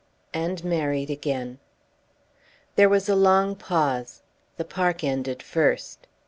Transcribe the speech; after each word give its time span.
"And 0.33 0.63
married 0.63 1.11
again." 1.11 1.59
There 2.75 2.89
was 2.89 3.07
a 3.07 3.15
long 3.15 3.55
pause. 3.55 4.23
The 4.57 4.65
park 4.65 5.03
ended 5.03 5.43
first. 5.43 6.07